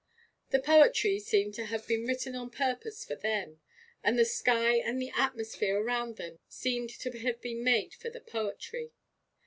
[0.49, 3.59] The poetry seemed to have been written on purpose for them;
[4.03, 8.19] and the sky and the atmosphere around them seemed to have been made for the
[8.21, 8.93] poetry.